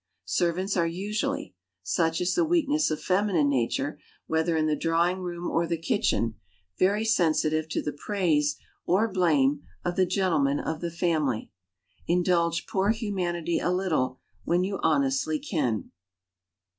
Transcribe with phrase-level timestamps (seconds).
[0.25, 1.53] Servants are usually
[1.83, 6.33] such is the weakness of feminine nature, whether in the drawing room or the kitchen
[6.79, 11.51] very sensitive to the praise or blame of the gentlemen of the family.
[12.07, 15.91] Indulge poor humanity a little when you honestly can.